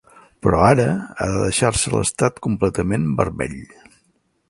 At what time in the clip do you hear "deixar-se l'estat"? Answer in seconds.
1.43-2.43